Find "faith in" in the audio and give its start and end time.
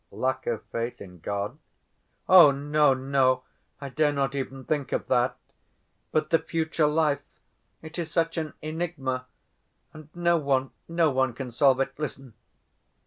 0.71-1.19